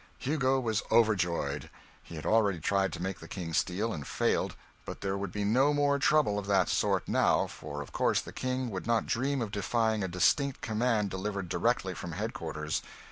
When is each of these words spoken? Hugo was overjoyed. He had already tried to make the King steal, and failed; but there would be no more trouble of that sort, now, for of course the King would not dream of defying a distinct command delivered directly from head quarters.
Hugo 0.17 0.59
was 0.59 0.81
overjoyed. 0.91 1.69
He 2.01 2.15
had 2.15 2.25
already 2.25 2.59
tried 2.59 2.91
to 2.93 2.99
make 3.03 3.19
the 3.19 3.27
King 3.27 3.53
steal, 3.53 3.93
and 3.93 4.07
failed; 4.07 4.55
but 4.83 5.01
there 5.01 5.15
would 5.15 5.31
be 5.31 5.43
no 5.45 5.75
more 5.75 5.99
trouble 5.99 6.39
of 6.39 6.47
that 6.47 6.69
sort, 6.69 7.07
now, 7.07 7.45
for 7.45 7.83
of 7.83 7.91
course 7.91 8.19
the 8.19 8.33
King 8.33 8.71
would 8.71 8.87
not 8.87 9.05
dream 9.05 9.43
of 9.43 9.51
defying 9.51 10.03
a 10.03 10.07
distinct 10.07 10.59
command 10.61 11.11
delivered 11.11 11.49
directly 11.49 11.93
from 11.93 12.13
head 12.13 12.33
quarters. 12.33 12.81